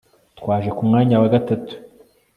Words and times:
Twaje 0.39 0.69
ku 0.75 0.81
mwanya 0.87 1.15
wa 1.21 1.29
gatatu 1.33 1.73